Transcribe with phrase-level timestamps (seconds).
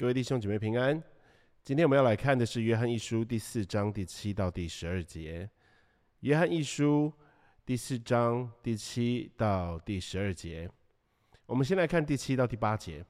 [0.00, 0.98] 各位弟兄姐妹平安。
[1.62, 5.46] 今天我们要来看的是约翰一书第四章第七到第十二节。
[6.20, 7.12] 约翰一书
[7.66, 10.66] 第四章第七到第十二节，
[11.44, 13.04] 我们先来看第七到第八节。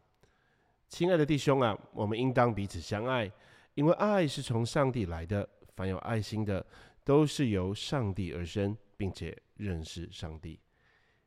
[0.89, 3.31] 亲爱的弟兄啊，我们应当彼此相爱，
[3.75, 5.49] 因为爱是从上帝来的。
[5.77, 6.67] 凡有爱心的，
[7.05, 10.59] 都是由上帝而生，并且认识上帝。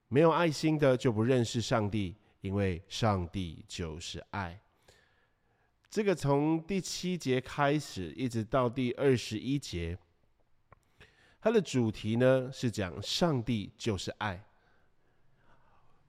[0.10, 4.60] 没有爱心的，就不认识上帝，因为上帝就是爱。
[5.94, 9.96] 这个从第七节开始，一直到第二十一节，
[11.40, 14.44] 它的主题呢是讲上帝就是爱。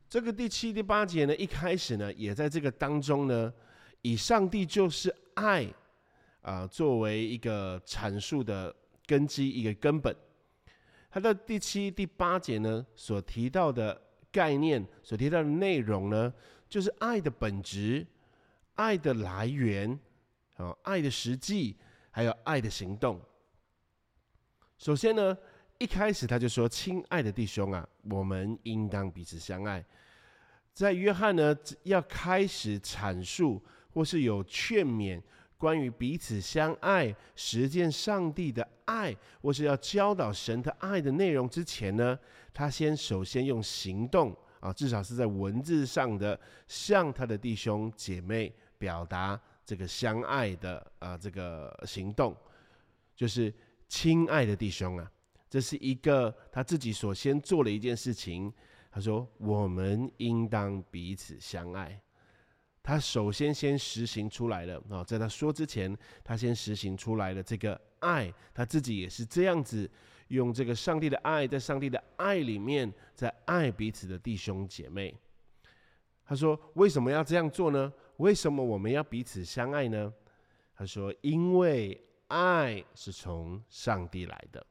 [0.08, 3.52] 这个第七、第八节呢，一开始呢，也在这个当中呢，
[4.00, 5.70] 以上帝就是爱
[6.40, 10.16] 啊作为一个阐述的根基，一个根本。
[11.10, 14.00] 它的第七、第八节呢，所提到的
[14.32, 16.32] 概念，所提到的内容呢，
[16.70, 18.06] 就是爱的本质。
[18.74, 19.98] 爱的来源，
[20.56, 21.76] 啊，爱的实际，
[22.10, 23.20] 还有爱的行动。
[24.78, 25.36] 首先呢，
[25.78, 29.84] 一开始他就说：“亲爱的弟兄啊，我们应当彼此相爱。”
[30.74, 35.22] 在约翰呢要开始阐述或是有劝勉
[35.56, 42.18] 关于彼此相爱、实践上帝的爱，或是要教导神的爱的内容之前呢，
[42.52, 48.52] 他先首先用行动啊，至少是在文字上的，向他的弟兄姐妹。
[48.78, 52.36] 表达这个相爱的啊，这个行动，
[53.14, 53.52] 就是
[53.88, 55.10] 亲爱的弟兄啊，
[55.48, 58.52] 这是一个他自己所先做了一件事情。
[58.90, 62.00] 他说：“我们应当彼此相爱。”
[62.80, 69.90] 他首先先实行出来了啊，在他说之前，他先实行出来了这个爱，他自己也是这样子
[70.28, 75.12] 用这个上帝的爱，在上帝的爱里面，在爱彼此的弟兄姐妹。
[76.24, 77.92] 他说：“为什么要这样做呢？
[78.18, 80.12] 为什么我们要彼此相爱呢？”
[80.76, 84.66] 他说：“因为爱是从上帝来的，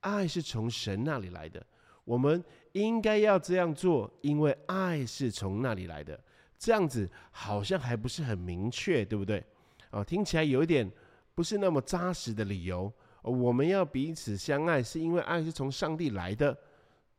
[0.00, 1.64] 爱是从神那里来的。
[2.04, 2.42] 我们
[2.72, 6.18] 应该要这样做，因为爱是从那里来的。
[6.58, 9.44] 这样子好像还不是很明确，对不对？
[9.90, 10.90] 哦，听起来有一点
[11.34, 12.92] 不是那么扎实的理由。
[13.22, 16.56] 我们要彼此相爱，是因为爱是从上帝来的。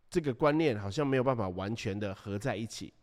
[0.09, 2.93] 这个观念好像没有办法完全的合在一起。”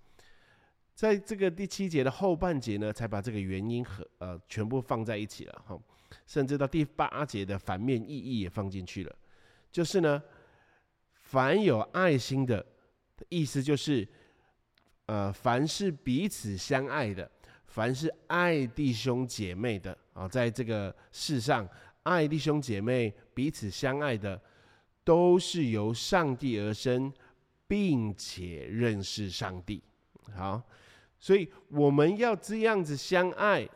[0.99, 5.81] 在这个第七节的后半节呢，才把这个原因和呃全部放在一起了哈，
[6.27, 9.17] 甚至到第八节的反面意义也放进去了，
[9.71, 10.21] 就是呢，
[11.15, 12.67] 凡有爱心的
[13.29, 14.09] 意思就是，
[15.07, 17.31] 呃，凡是彼此相爱的，
[17.67, 21.69] 凡是爱弟兄姐妹的啊，在这个世上
[22.03, 24.43] 爱弟兄姐妹彼此相爱的，
[25.05, 27.13] 都是由上帝而生，
[27.69, 29.81] 并且认识上帝。
[30.35, 30.61] 好。
[31.19, 33.69] 所以我们要这样子相爱，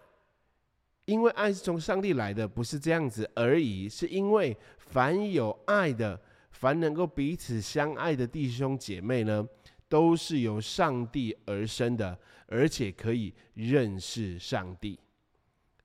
[1.07, 3.89] 因为爱是从上帝来的，不是这样子而已。
[3.89, 6.21] 是因为凡有爱的，
[6.51, 9.47] 凡能够彼此相爱的弟兄姐妹呢，
[9.89, 12.17] 都是由上帝而生的，
[12.47, 14.99] 而且可以认识上帝。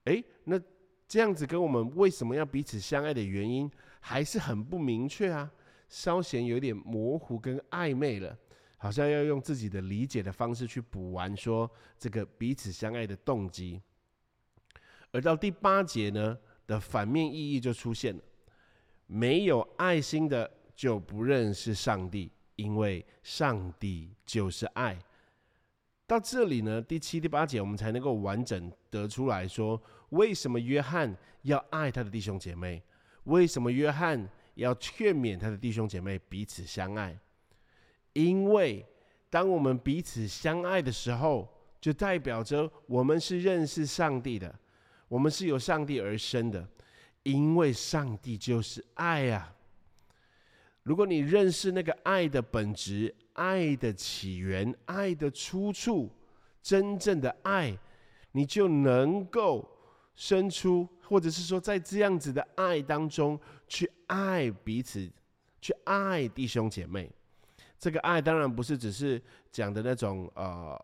[0.04, 0.60] 诶，那
[1.08, 3.70] 这样子跟我们为什么要彼此相爱的原因，
[4.00, 5.52] 还是很不明确啊，
[5.90, 8.38] 稍显有点模糊跟暧昧了。
[8.78, 13.82] 好像要用自己的理解的方式去补完，说这个彼此相爱的动机。
[15.12, 18.22] 而到第八节呢的反面意义就出现了：
[19.08, 24.98] 没有爱心的就不认识上帝，因为上帝就是爱。
[26.06, 32.82] 到这里呢，第七、第八节我们才能够完整得出来说，为什么约翰要爱他的弟兄姐妹？
[33.24, 37.18] 为什么约翰要劝勉他的弟兄姐妹彼此相爱？
[38.18, 38.84] 因为
[39.30, 41.48] 当我们彼此相爱的时候，
[41.80, 44.54] 就代表着我们是认识上帝的，
[45.08, 46.68] 我们是由上帝而生的。
[47.22, 49.54] 因为上帝就是爱呀。
[50.82, 56.10] 如果你认识那个爱的本质、爱的起源、爱的出处，
[56.64, 57.78] 真正的爱，
[58.32, 59.70] 你就能够
[60.16, 65.08] 生出，或者是说，在这样子的爱当中去爱彼此，
[65.62, 67.12] 去爱弟兄姐妹。
[67.80, 69.22] 这个爱当然不是只是
[69.52, 70.80] 讲的那种呃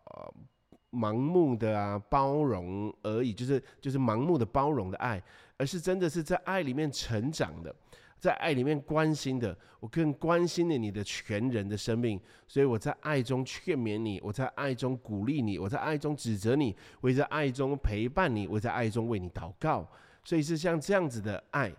[0.92, 5.22] 盲目的啊包容而已，就是就是盲目的包容的爱，
[5.56, 7.74] 而是真的是在爱里面成长的，
[8.18, 9.56] 在爱里面关心的。
[9.80, 12.18] 我更关心了你的全人的生命，
[12.48, 19.86] 所以我在爱中劝勉你，我在爱中鼓励你，我在爱中指责你，我在爱中陪伴你，我在爱中为你祷告。
[20.24, 21.70] 所以是像这样子的爱。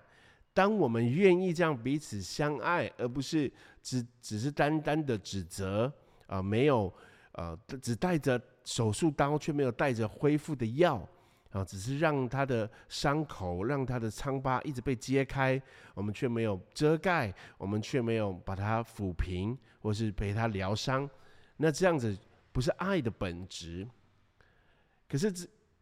[0.56, 3.52] 当我们愿意这样彼此相爱，而不是
[3.84, 5.92] 只只是单单的指责
[6.28, 6.92] 啊，没有
[7.34, 11.06] 呃，只带着手术刀却没有带着恢复的药
[11.52, 15.62] 啊，只是让他的伤口、让他的疮疤一直被揭开，
[15.94, 21.10] 我们却没有遮盖，我们却没有把它抚平，或是陪他疗伤。
[21.58, 22.18] 那这样子
[22.54, 23.86] 不是爱的本质。
[25.10, 25.31] 可是，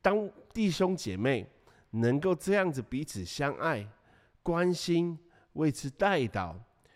[0.02, 1.48] 当弟兄姐妹
[1.92, 3.88] 能够这样子彼此相爱、
[4.44, 5.18] 关心、
[5.54, 6.56] 为之代祷，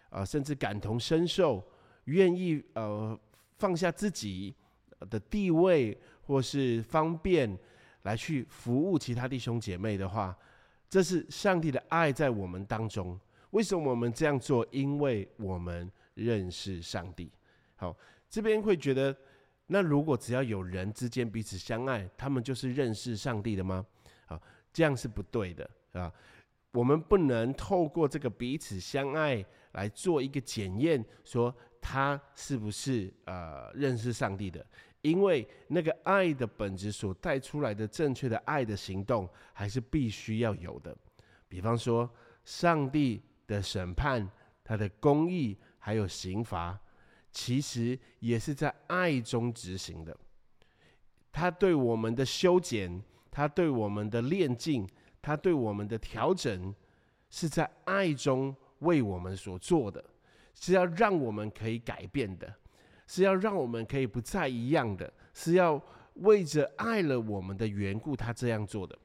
[0.09, 1.65] 啊，甚至感同身受，
[2.03, 3.19] 愿意呃
[3.57, 4.53] 放下自己
[5.09, 7.57] 的地位或是方便。
[8.03, 10.33] 来去服务其他弟兄姐妹的话，
[10.89, 13.19] 这是上帝的爱在我们当中。
[13.49, 14.65] 为什么我们这样做？
[14.71, 17.29] 因为我们认识上帝。
[17.75, 17.93] 好，
[18.29, 19.13] 这边会觉得，
[19.65, 23.85] 那如果只要有人之间彼此相爱，他们就是认识上帝的吗？
[24.27, 24.41] 啊，
[24.71, 26.13] 这样是不对的啊。
[26.77, 31.51] 我们不能透过这个彼此相爱来做一个检验，说
[31.81, 34.63] 他是不是呃认识上帝的。
[35.01, 40.95] 因为那个爱的本质所带出来的正确的爱的行动，还是必须要有的。
[41.47, 42.07] 比方说，
[42.45, 44.29] 上帝的审判、
[44.63, 46.79] 他的公义还有刑罚，
[47.31, 50.15] 其实也是在爱中执行的。
[51.31, 53.01] 他对我们的修剪，
[53.31, 54.87] 他对我们的炼净，
[55.27, 56.73] 他对我们的调整，
[57.29, 60.01] 是在爱中为我们所做的，
[60.53, 62.47] 是要让我们可以改变的。
[63.07, 65.81] 是要让我们可以不再一样的，是要
[66.15, 68.97] 为着爱了我们的缘故，他这样做的。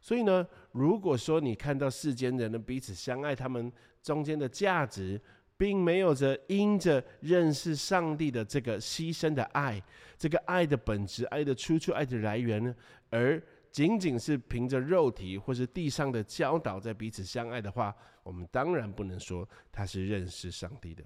[0.00, 3.70] 所以呢，如果说你看到世间人的彼此相爱，他们
[4.02, 5.20] 中间的价值，
[5.58, 9.82] 并没有着因着认识上帝的这个牺牲的爱，
[10.18, 12.74] 这个爱的本质、爱的出处、爱的来源呢，
[13.08, 13.42] 而
[13.76, 21.04] 仅仅是凭着肉体或是地上的教导在彼此相爱的话，我们当然不能说他是认识上帝的。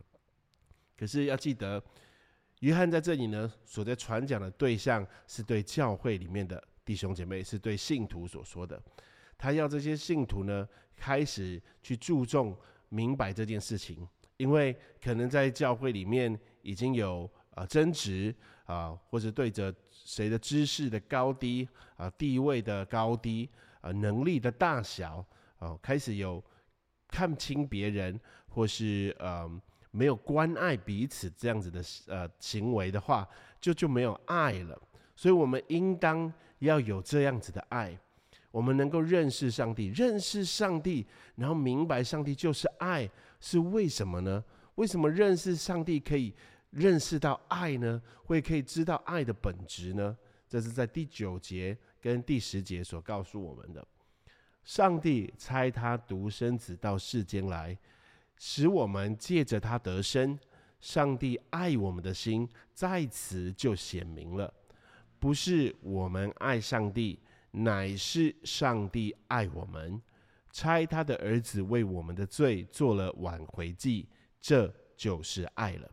[0.96, 1.82] 可是要记得。
[2.60, 8.80] 约翰在这里呢，所在传讲的对象是对教会里面的弟兄姐妹，是对信徒所说的。
[9.36, 12.56] 他要这些信徒呢，开始去注重
[12.90, 14.06] 明白这件事情，
[14.36, 17.28] 因为可能在教会里面已经有
[17.60, 18.34] 啊争执
[18.64, 23.48] 啊，或者对着谁的知识的高低啊、地位的高低
[23.80, 25.24] 啊、能力的大小
[25.58, 26.42] 啊，开始有
[27.08, 28.18] 看清别人，
[28.48, 29.60] 或是嗯。
[29.92, 33.28] 没有关爱彼此这样子的呃行为的话，
[33.60, 34.80] 就就没有爱了。
[35.16, 37.98] 所以，我们应当要有这样子的爱，
[38.52, 41.04] 我们能够认识上帝，认识上帝，
[41.34, 43.10] 然后明白上帝就是爱，
[43.40, 44.44] 是为什么呢？
[44.76, 46.32] 为什么认识上帝可以
[46.70, 48.00] 认识到爱呢？
[48.24, 50.16] 会可以知道爱的本质呢？
[50.48, 53.86] 这是在第九节跟第十节所告诉我们的。
[54.64, 57.76] 上帝差他独生子到世间来。
[58.42, 60.38] 使我们借着他得生，
[60.80, 64.50] 上帝爱我们的心在此就显明了。
[65.18, 67.18] 不是我们爱上帝，
[67.50, 70.00] 乃是上帝爱我们，
[70.50, 74.08] 差他的儿子为我们的罪做了挽回祭，
[74.40, 75.90] 这就是爱了。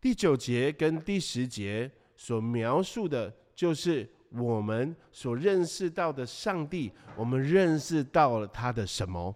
[0.00, 9.34] 第九节跟第十节所描述的，就是我们所认识到的上帝，我们认识到了他的什么？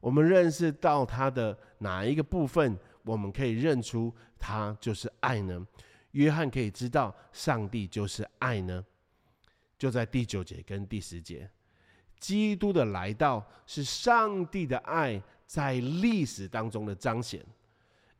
[0.00, 5.66] 我们认识到他的哪一个部分，我们可以认出他就是爱呢？
[6.10, 8.84] 约翰可以知道上帝就是爱呢？
[9.78, 11.50] 就在第九节跟第十节，
[12.20, 17.44] 基督的来到是上帝的爱在历史当中的彰显，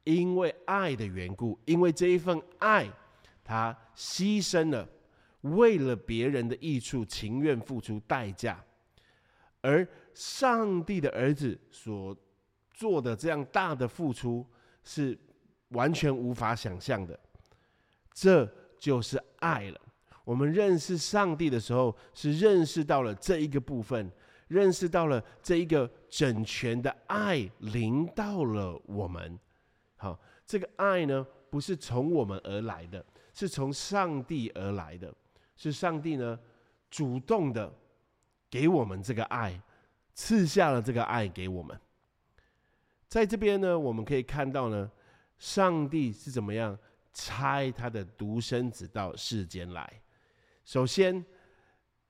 [0.05, 2.89] 因为爱的缘故，因为这一份爱，
[3.43, 4.89] 他牺牲了，
[5.41, 8.63] 为了别人的益处，情愿付出代价。
[9.63, 12.15] 而上帝的儿子所
[12.71, 14.47] 做的这样大的付出，
[14.83, 15.19] 是
[15.69, 17.19] 完全无法想象的。
[18.13, 18.47] 这
[18.79, 19.81] 就是爱了。
[20.25, 24.11] 我们认识上帝的时候，是认识到了这一个部分，
[24.49, 29.39] 认识到了这一个整全的爱临到了我们。
[30.05, 35.11] 好，这个爱呢，不是从我们而来的，是从上帝而来的，
[35.57, 36.39] 是上帝呢
[36.91, 37.73] 主动的。
[38.51, 39.61] 给我们这个爱，
[40.13, 41.77] 赐下了这个爱给我们。
[43.09, 44.89] 在这边呢，我们可以看到呢，
[45.39, 46.79] 上帝是怎么样
[47.13, 50.03] 差他的独生子到世间来。
[50.65, 51.25] 首先，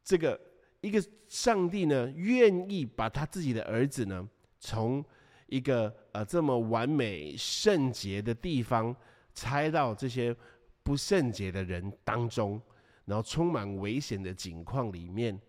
[0.02, 0.38] 这个
[0.82, 5.02] 一个上帝呢，愿意把他自己的儿子呢，从
[5.46, 8.94] 一个呃这么完美圣洁的地方，
[9.34, 10.34] 拆到这些
[10.82, 12.60] 不圣洁的人当中，
[13.04, 15.40] 然后充满危险的景况里面。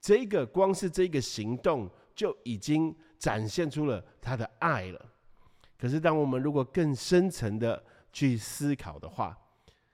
[0.00, 5.10] 这个光是这个行动就已经展现出了他的爱了。
[5.78, 7.82] 可是，当我们如果更深层的
[8.12, 9.36] 去思考的话，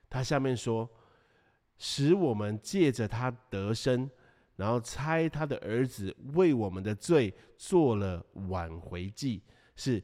[0.08, 0.88] 他下面说
[1.78, 4.08] ：“使我们借着他得生，
[4.60, 9.42] 然后差他的儿子为我们的罪做了挽回祭，
[9.74, 10.02] 是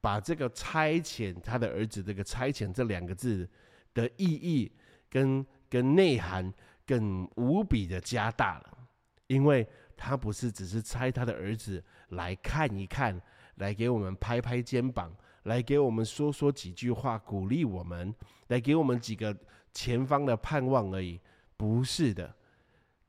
[0.00, 3.46] 把这个差遣他的儿子这个差遣这两个字
[3.92, 4.72] 的意义
[5.10, 6.50] 跟跟内涵
[6.86, 8.78] 更无比的加大了，
[9.26, 13.20] 因为他不是只是差他的儿子来看一看，
[13.56, 15.14] 来给我们拍拍肩膀。
[15.44, 18.14] 来给我们说说几句话，鼓励我们，
[18.46, 19.36] 来给我们几个
[19.72, 21.20] 前方的盼望而已。
[21.56, 22.32] 不是的，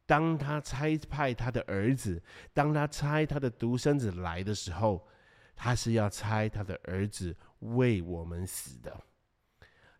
[0.06, 2.22] 当他差派他的儿子，
[2.54, 5.08] 当他差他的独生子来的时候，
[5.56, 9.02] 他是要差他的儿子为我们死的。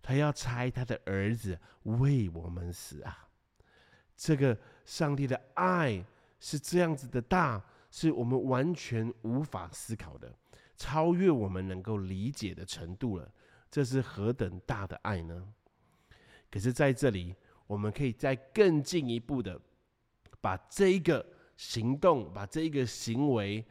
[0.02, 3.30] 他要差他的儿子为我们死啊！
[4.18, 6.04] 这个上帝的爱
[6.42, 10.30] 是这样子的大，是我们完全无法思考的。
[10.76, 13.32] 超越我们能够理解的程度了，
[13.72, 15.48] 这是何等大的爱呢？
[16.52, 17.34] 可是，在这里，
[17.66, 19.58] 我们可以再更进一步的，
[20.44, 23.64] 把这一个行动，把这一个行为，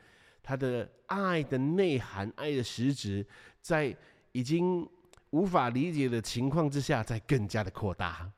[0.43, 3.27] 他的爱的内涵、爱的实质，
[3.61, 3.95] 在
[4.33, 4.89] 已经
[5.29, 8.33] 无法理解的情况之下，再更加的扩大。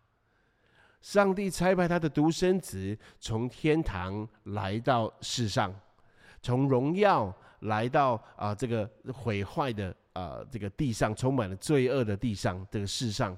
[1.01, 5.73] 上帝差派他的独生子从天堂来到世上，
[6.43, 7.33] 从荣耀。
[7.61, 13.35] 来到啊，这个毁坏的啊，这个地上充满了罪恶的地上，这个世上，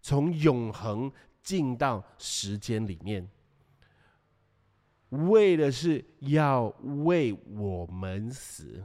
[0.00, 1.10] 从永恒
[1.42, 3.28] 进到时间里面，
[5.10, 6.68] 为的是要
[7.04, 8.84] 为我们死。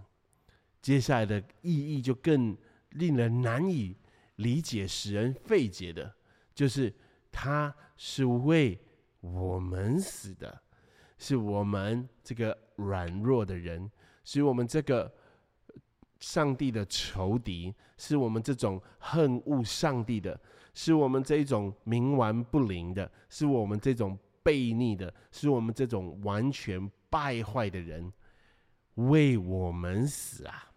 [0.81, 2.55] 接下来的意义就更
[2.91, 3.95] 令人难以
[4.35, 6.13] 理解、使人费解的，
[6.53, 6.93] 就是
[7.31, 8.79] 他是为
[9.21, 10.61] 我们死的，
[11.17, 13.91] 是我们这个软弱的人。
[14.27, 15.13] 是我们这个
[16.19, 20.39] 上帝的仇敌，是我们这种恨恶上帝的，
[20.73, 28.13] 是我们这种冥顽不灵的，是我们这种悖逆的，是我们这种完全败坏的人，
[28.93, 30.71] 为我们死啊！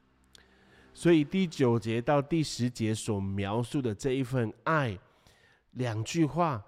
[0.94, 4.98] 所以第九节到第十节所描述的这一份爱，
[5.72, 6.64] 两句话。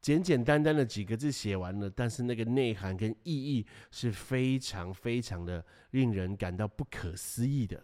[0.00, 7.80] 简简单单的几个字写完了，但是那个内涵跟意义是非常非常的令人感到不可思议的。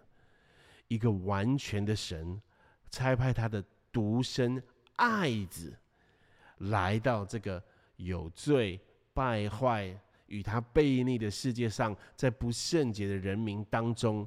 [0.88, 2.42] 一个完全的神，
[2.90, 4.60] 差派他的独生
[4.96, 5.78] 爱子
[6.56, 7.62] 来到这个
[7.98, 8.80] 有罪、
[9.14, 14.26] 败坏、与他背逆的世界上，在不圣洁的人民当中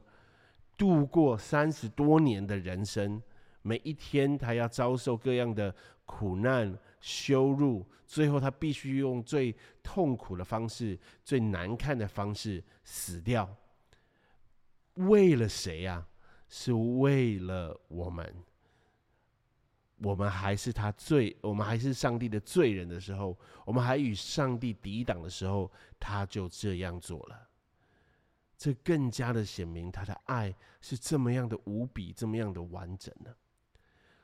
[0.77, 3.21] 度过三十多年的人生。
[3.61, 5.75] 每一天，他要遭受各样的
[6.05, 6.77] 苦难。
[6.99, 13.49] 羞辱，最后他必须用最痛苦的方式、最难看的方式死掉。
[14.95, 16.05] 为了谁呀？
[16.47, 18.35] 是为了我们。
[20.01, 27.49] 我们还是他罪，我们还是上帝的罪人的时候，我们还与上帝抵挡的时候，他就这样做了。
[28.57, 33.33] 这更加的显明他的爱是这么样的无比，这么样的完整呢？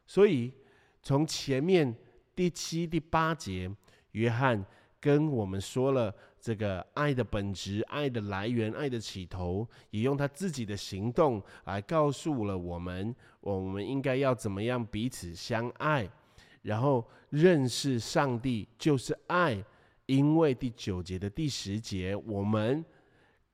[0.06, 0.54] 所以
[1.02, 1.96] 从前面。
[2.38, 3.68] 第七、第八节，
[4.12, 4.64] 约翰
[5.00, 16.10] 跟我们说了这个爱的本质、爱的来源、爱的起头，也用他自己的行动来告诉了我们，我们应该要怎么样彼此相爱，
[16.62, 19.64] 然后认识上帝就是爱。
[20.06, 22.84] 因为第九节的第十节，我们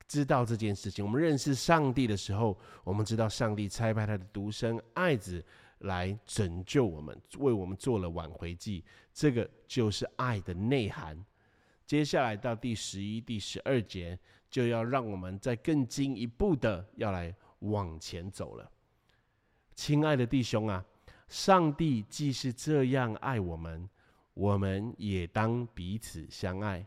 [0.08, 5.44] 知道这件事情，我们认识上帝的时候，我们知道上帝差派他的独生爱子。
[5.80, 11.22] 来拯救我们，为我们做了挽回祭，这个就是爱的内涵。
[11.86, 14.18] 接下来到第十一、第十二节，
[14.50, 18.72] 就要让我们再更进一步的要来往前走了。
[19.75, 20.84] 亲爱的弟兄啊，
[21.28, 23.90] 上帝既是这样爱我们，
[24.34, 26.86] 我们也当彼此相爱。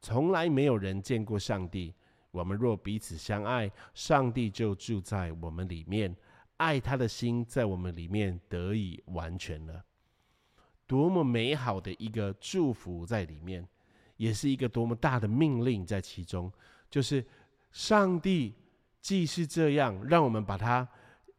[0.00, 1.94] 从来没有人见过上帝，
[2.30, 6.14] 我们若彼此相爱，上帝就住在我们里面。
[6.58, 9.84] 爱他的心在我们里面得以完全了，
[10.88, 13.64] 多么美好的一个祝福在里面，
[14.18, 16.52] 也是一个多么大的命令在其中。
[16.90, 17.24] 就是
[17.72, 18.54] 上帝
[19.00, 20.86] 既是这样，让我们把它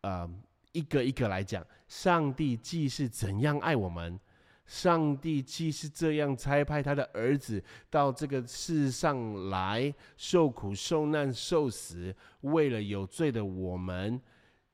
[0.01, 0.27] 呃
[0.71, 1.63] 一个一个来讲。
[1.87, 4.19] 上帝既是怎样爱我们，
[4.65, 14.19] 上帝既是这样差派他的儿子到这个世上来受苦受难受死，为了有罪的我们。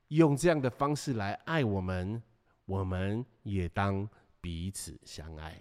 [0.08, 2.22] 用这样的方式来爱我们，
[2.64, 4.08] 我们也当
[4.40, 5.60] 彼此相爱。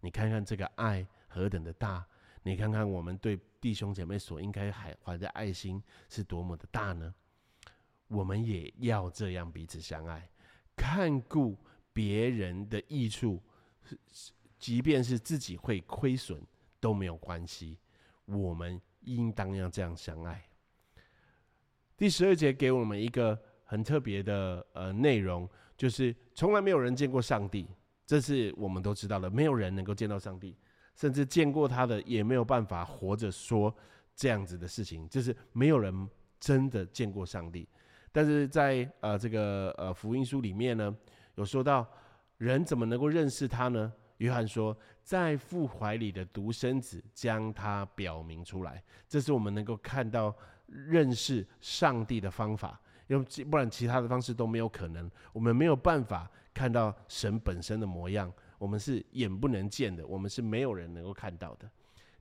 [0.00, 2.04] 你看看这个爱何等的大！
[2.42, 7.14] 你看看我们对弟兄姐妹所应该还怀的爱心是多么的大呢？
[8.06, 10.28] 我们也要这样彼此相爱，
[10.74, 11.58] 看顾
[11.92, 13.42] 别人的益处，
[14.58, 16.42] 即便是自己会亏损，
[16.80, 17.78] 都没有关系，
[18.24, 20.42] 我们应当要这样相爱。
[21.96, 27.68] 第十二节给我们一个很特别的呃内容，就是从来没有人见过上帝，
[28.06, 30.56] 这是我们都知道的，没有人能够见到上帝，
[30.98, 33.72] 甚至见过他的也没有办法活着说
[34.16, 36.08] 这样子的事情，就是没有人
[36.40, 37.68] 真的见过上帝。
[38.10, 40.92] 但是在呃这个呃福音书里面呢，
[41.36, 41.86] 有说到
[42.38, 43.92] 人怎么能够认识他呢？
[44.16, 50.34] 约翰说，在父怀里的独生子将他表明出来，这是我们能够看到
[50.66, 55.08] 认识上帝的方法，因为不然其他的方式都没有可能。
[55.32, 61.70] 我们没有办法看到神本身的模样，我们是眼不能见的，我们是没有人能够看到的。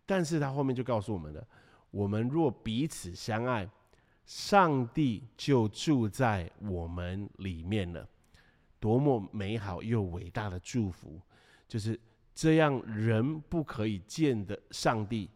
[0.05, 1.45] 但是他后面就告诉我们了：
[1.91, 3.69] 我们若彼此相爱。
[4.25, 8.05] 上帝就住在我们里面了，
[8.77, 11.17] 多么美好又伟大的祝福！
[11.65, 11.97] 就是
[12.35, 15.29] 这样，人不可以见的上帝，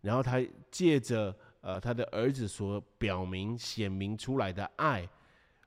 [0.00, 5.06] 然后他借着呃他的儿子所表明显明出来的爱，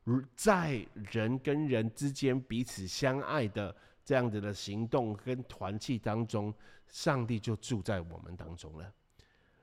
[0.03, 6.53] 如在人跟人之间彼此相爱的这样子的行动跟团契当中，
[6.87, 8.93] 上帝就住在我们当中了，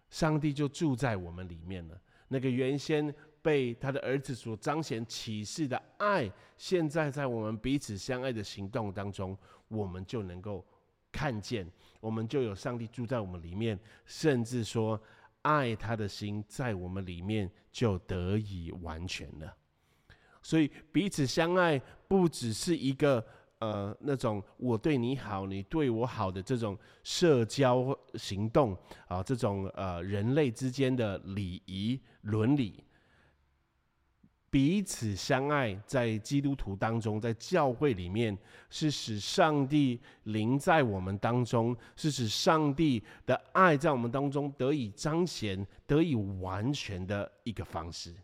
[0.08, 2.00] 上帝就住在我们里面了。
[2.28, 9.36] 那个原先被他的儿子所彰显启示的爱，现在在我们彼此相爱的行动当中，
[9.68, 10.64] 我们就能够
[11.12, 11.70] 看见，
[12.00, 14.98] 我们就有上帝住在我们里面，甚至说
[15.42, 19.54] 爱他的心在我们里面就得以完全了。
[20.40, 21.78] 所以彼此相爱
[22.08, 23.22] 不只是一个。
[23.60, 32.82] 呃，那种我对你好，你对我好的这种社交行动啊，这种呃人类之间的礼仪伦理，
[34.48, 38.36] 彼此相爱，在基督徒当中，在教会里面，
[38.70, 48.14] 是使上帝临在我们当中，是使上帝的爱在我们当中得以彰显、得以完全的一个方式。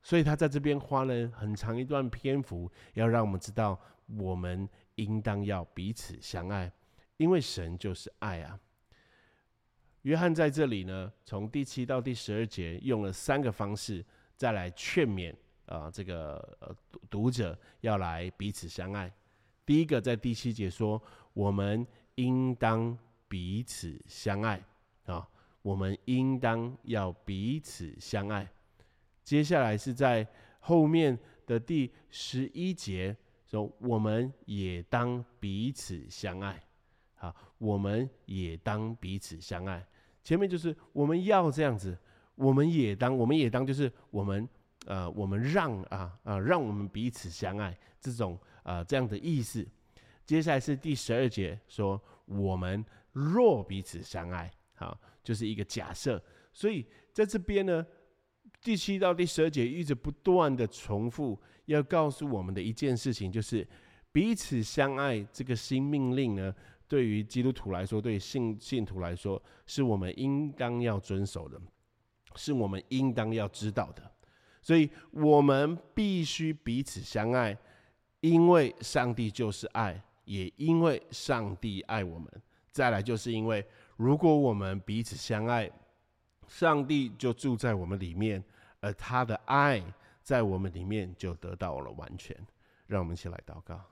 [0.00, 3.78] 所以他在这边花了很长一段篇幅，要让我们知道，
[4.16, 6.70] 我们应当要彼此相爱，
[7.16, 8.58] 因为神就是爱啊。
[10.02, 14.04] 约翰在这里呢，从第七到第十二节，用了三个方式，
[14.36, 15.34] 再来劝勉
[15.66, 16.74] 啊，这个呃
[17.10, 19.12] 读者要来彼此相爱。
[19.66, 21.02] 第一个在第七节说，
[21.34, 22.96] 我们应当
[23.28, 24.64] 彼此相爱
[25.04, 25.28] 啊，
[25.60, 28.48] 我们应当要彼此相爱。
[29.24, 30.26] 接下来是在
[30.60, 33.14] 后面的第十一节
[33.48, 36.62] 说：“我们也当彼此相爱。”
[37.16, 39.84] 好，我们也当彼此相爱。
[40.22, 41.98] 前面就是我们要这样子，
[42.34, 44.48] 我们也当，我们也当，就是我们
[44.86, 49.66] 呃，我们让啊啊，让我们彼此相爱这种啊这样的意思。
[50.24, 56.22] 接下来是第十二节说：“我们若彼此相爱。”好，就是一个假设。
[56.52, 57.84] 所以在这边呢。
[58.60, 63.66] 第七到第十二节一直不断的重复，要告诉我们的一件事情，就是
[64.12, 66.54] 彼此相爱这个新命令呢，
[66.86, 71.60] 对于基督徒来说，对信信徒来说，是我们应当要遵守的，
[72.34, 74.10] 是我们应当要知道的。
[74.60, 77.56] 所以，我们必须彼此相爱，
[78.20, 82.28] 因为上帝就是爱，也因为上帝爱我们。
[82.70, 83.64] 再来，就是因为
[83.96, 85.70] 如果我们彼此相爱。
[86.50, 88.42] 上帝就住在我们里面，
[88.80, 89.82] 而他的爱
[90.28, 92.36] 在我们里面就得到了完全。
[92.86, 93.82] 让我们一起来祷告，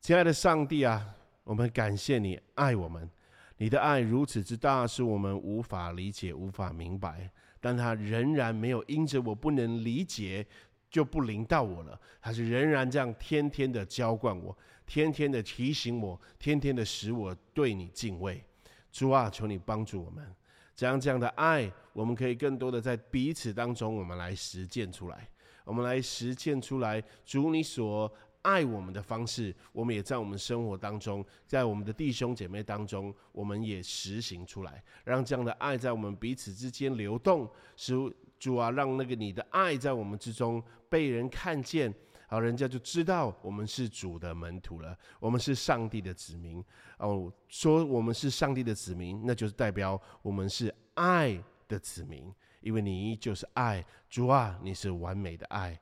[0.00, 3.08] 亲爱的上帝啊，我们感谢你爱我们，
[3.56, 10.44] 你的爱如此之大，是我们无法理解、无法明白，但他仍然没有因着我不能理解
[10.90, 18.42] 就不临到我了，他是仍然这样天天的浇灌我，天天的提醒我，天天的使我对你敬畏。
[18.90, 20.34] 主啊，求你帮助我们。
[20.74, 25.28] 将这样的爱，我们可以更多的在彼此当中，我们来实践出来。
[25.64, 37.50] 我们来实践出来，主你所爱我们的方式，我们也在我们生活当中，在我们的弟兄姐妹当中，我们也实行出来，让这样的爱在我们彼此之间流动。
[37.76, 37.94] 使
[38.38, 41.92] 主啊，让那个你的爱在我们之中被人看见。
[42.34, 46.62] 老，人家就知道我们是主的门徒了，我们是上帝的子民。
[46.98, 53.84] 哦，说我们是上帝的子民，那就是代表我们是爱的子民，因为你就是爱。
[54.10, 55.80] 主啊，你是完美的爱，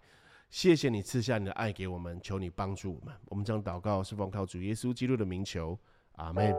[0.51, 3.15] 谢谢你赐下你的爱给我们，求你帮助我们。
[3.27, 5.79] 我们将祷告是奉靠主耶稣基督的名求，
[6.17, 6.55] 阿门。